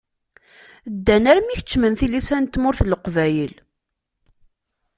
Ddan 0.95 1.23
armi 1.31 1.51
i 1.53 1.57
kecmen 1.59 1.93
tilisa 1.99 2.37
n 2.39 2.45
tmurt 2.47 2.79
n 2.83 2.89
Leqbayel. 2.91 3.53